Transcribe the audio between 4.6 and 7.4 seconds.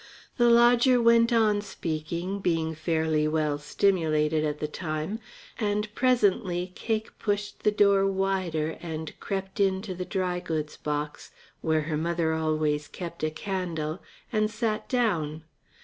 time, and presently Cake